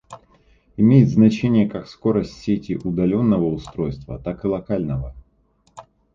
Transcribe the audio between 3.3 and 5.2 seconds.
устройства, так и локального